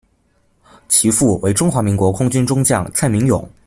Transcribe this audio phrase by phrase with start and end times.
[0.87, 3.47] 其父为中华民国空军中将蔡名永。